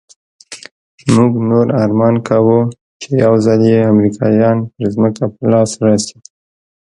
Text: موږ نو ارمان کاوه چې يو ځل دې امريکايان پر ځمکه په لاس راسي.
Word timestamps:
موږ 1.13 1.33
نو 1.47 1.59
ارمان 1.83 2.15
کاوه 2.27 2.59
چې 3.01 3.09
يو 3.23 3.33
ځل 3.45 3.59
دې 3.65 3.75
امريکايان 3.91 4.57
پر 4.73 4.85
ځمکه 4.93 5.23
په 5.35 5.43
لاس 5.51 5.71
راسي. 5.85 6.17